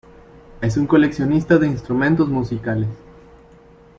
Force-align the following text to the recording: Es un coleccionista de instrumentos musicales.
Es 0.61 0.77
un 0.77 0.87
coleccionista 0.87 1.59
de 1.59 1.67
instrumentos 1.67 2.27
musicales. 2.27 2.89